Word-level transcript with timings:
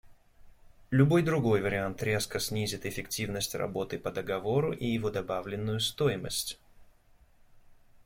Любой 0.89 1.21
другой 1.21 1.61
вариант 1.61 2.01
резко 2.01 2.39
снизит 2.39 2.87
эффективность 2.87 3.53
работы 3.53 3.99
по 3.99 4.09
договору 4.11 4.73
и 4.73 4.87
его 4.87 5.11
добавленную 5.11 5.79
стоимость. 5.79 6.59